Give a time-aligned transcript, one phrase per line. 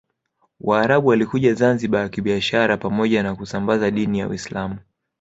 [0.59, 4.77] Waarabu walikuja Zanzibar kibiashara pamoja na kusambaza dini ya Uislamu